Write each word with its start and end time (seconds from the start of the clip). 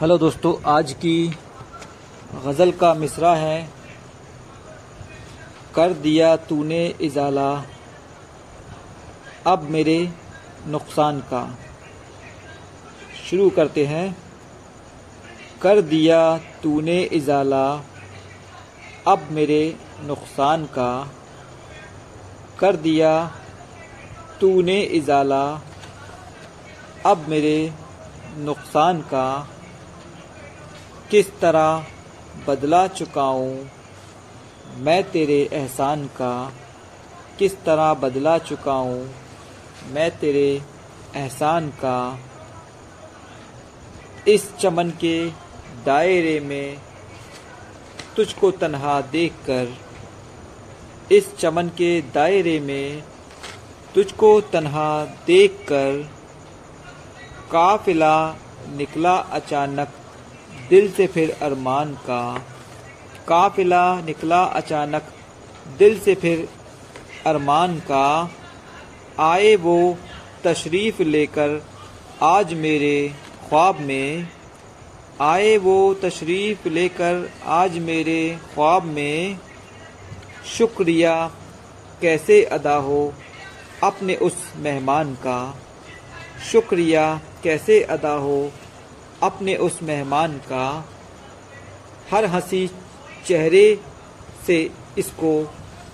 Hello 0.00 0.18
दोस्तों, 0.18 0.70
आज 0.70 0.92
की 0.92 1.38
गज़ल 2.44 2.72
का 2.72 2.94
मिसरा 2.94 3.34
है। 3.34 3.70
कर 5.74 5.92
दिया 5.92 6.36
तूने 6.36 6.86
इजाला, 6.86 7.62
अब 9.46 9.62
मेरे 9.62 10.10
नुकसान 10.66 11.20
का। 11.20 11.58
शुरू 13.30 13.50
करते 13.50 13.86
हैं। 13.86 14.16
कर 15.62 15.80
दिया 15.80 16.38
तूने 16.38 17.02
इजाला, 17.02 17.80
अब 19.08 19.28
मेरे 19.30 19.76
नुकसान 20.00 20.64
का। 20.64 21.08
कर 22.58 22.76
दिया 22.76 23.30
तूने 24.40 24.80
इजाला, 24.80 25.60
अब 27.06 27.26
मेरे 27.28 27.72
नुकसान 28.36 29.00
का। 29.00 29.48
किस 31.10 31.26
तरह 31.40 31.86
बदला 32.46 32.86
चुकाऊं 32.86 33.64
मैं 34.76 35.02
तेरे 35.10 35.48
एहसान 35.52 36.06
का? 36.06 36.52
किस 37.38 37.56
तरह 37.56 37.92
बदला 37.94 38.36
चुकाऊं 38.38 39.04
मैं 39.92 40.10
तेरे 40.18 40.62
एहसान 41.16 41.68
का? 41.68 41.98
इस 44.28 44.46
चमन 44.56 44.90
के 44.90 45.26
दायरे 45.84 46.38
में 46.40 46.78
तुझको 48.16 48.50
तन्हा 48.50 49.00
देखकर, 49.00 49.74
इस 51.12 51.36
चमन 51.36 51.68
के 51.68 52.00
दायरे 52.14 52.58
में 52.60 53.02
तुझको 53.94 54.40
तन्हा 54.40 55.04
देखकर 55.26 56.00
काफिला 57.52 58.16
निकला 58.76 59.14
अचानक 59.14 59.88
दिल 60.68 60.92
से 60.92 61.06
फिर 61.06 61.36
अरमान 61.42 61.94
का 61.94 62.46
काफिला 63.28 64.00
निकला 64.00 64.42
अचानक। 64.44 65.02
दिल 65.78 66.00
से 66.00 66.14
फिर 66.14 66.48
अरमान 67.26 67.78
का, 67.78 68.30
आए 69.18 69.56
वो 69.56 69.98
तशरीफ़ 70.44 71.02
लेकर 71.02 71.66
आज 72.22 72.54
मेरे 72.54 73.14
ख्वाब 73.48 73.80
में। 73.80 74.28
आए 75.20 75.56
वो 75.56 75.94
तशरीफ़ 75.94 76.68
लेकर 76.68 77.30
आज 77.46 77.78
मेरे 77.78 78.38
ख्वाब 78.54 78.84
में। 78.84 79.38
शुक्रिया, 80.58 81.30
कैसे 82.00 82.44
अदा 82.44 82.76
हो 82.76 83.12
अपने 83.82 84.14
उस 84.14 84.52
मेहमान 84.56 85.14
का? 85.14 85.56
शुक्रिया, 86.52 87.20
कैसे 87.42 87.82
अदा 87.82 88.12
हो 88.12 88.52
अपने 89.24 89.56
उस 89.56 89.82
मेहमान 89.82 90.32
का 90.32 90.88
हर 92.10 92.24
हँसी 92.24 92.66
चेहरे 93.26 93.80
से 94.46 94.70
इसको 94.98 95.42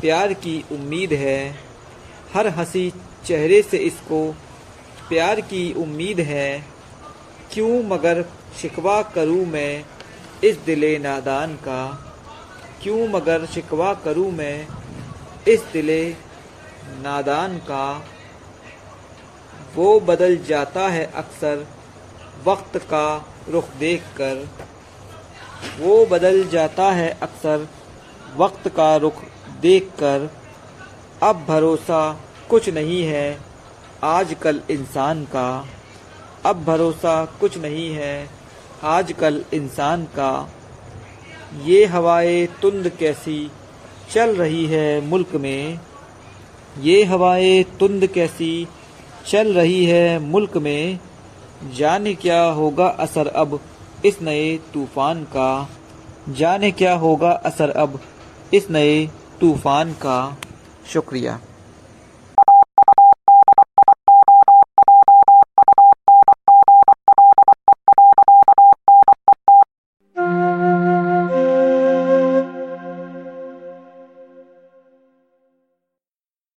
प्यार 0.00 0.32
की 0.32 0.64
उम्मीद 0.72 1.12
है। 1.12 1.58
हर 2.34 2.46
हँसी 2.46 2.92
चेहरे 3.24 3.62
से 3.62 3.78
इसको 3.78 4.20
प्यार 5.08 5.40
की 5.40 5.72
उम्मीद 5.72 6.20
है। 6.20 6.64
क्यों 7.52 7.82
मगर 7.82 8.22
शिकवा 8.60 9.02
करूँ 9.02 9.44
मैं 9.46 9.84
इस 10.44 10.56
दिले 10.56 10.98
नादान 10.98 11.54
का? 11.54 11.86
क्यों 12.82 13.08
मगर 13.08 13.46
शिकवा 13.46 13.92
करूँ 13.94 14.30
मैं 14.32 14.68
इस 15.48 15.62
दिले 15.72 16.02
नादान 17.02 17.58
का? 17.58 17.86
वो 19.74 20.00
बदल 20.00 20.36
जाता 20.36 20.88
है 20.88 21.04
अक्सर 21.14 21.66
वक्त 22.44 22.76
का 22.84 23.06
रुख 23.48 23.70
देखकर, 23.78 24.46
वो 25.80 26.04
बदल 26.06 26.44
जाता 26.48 26.90
है 26.92 27.08
अक्सर 27.22 27.66
वक्त 28.36 28.68
का 28.68 28.96
रुख 28.96 29.22
देखकर। 29.60 30.30
अब 31.22 31.44
भरोसा 31.48 32.00
कुछ 32.50 32.68
नहीं 32.68 33.02
है 33.04 33.38
आजकल 34.04 34.60
इंसान 34.70 35.24
का। 35.24 35.48
अब 36.44 36.64
भरोसा 36.64 37.14
कुछ 37.40 37.58
नहीं 37.58 37.90
है 37.90 38.28
आजकल 38.84 39.44
इंसान 39.54 40.04
का। 40.16 40.32
ये 41.64 41.84
हवाएँ 41.84 42.46
तुंद 42.62 42.88
कैसी 42.98 43.50
चल 44.12 44.34
रही 44.36 44.66
है 44.66 45.00
मुल्क 45.00 45.34
में? 45.34 45.78
ये 46.78 47.02
हवाएँ 47.04 47.62
तुंद 47.80 48.06
कैसी 48.06 48.68
चल 49.26 49.52
रही 49.54 49.84
है 49.86 50.18
मुल्क 50.18 50.56
में? 50.56 50.98
जाने 51.64 52.14
क्या 52.14 52.42
होगा 52.42 52.86
असर 52.86 53.26
अब 53.26 53.60
इस 54.04 54.22
नए 54.22 54.58
तूफ़ान 54.74 55.24
का? 55.24 55.68
जाने 56.28 56.70
क्या 56.70 56.94
होगा 56.94 57.30
असर 57.30 57.70
अब 57.70 58.00
इस 58.54 58.70
नए 58.70 59.06
तूफ़ान 59.40 59.92
का? 59.92 60.36
शुक्रिया। 60.86 61.40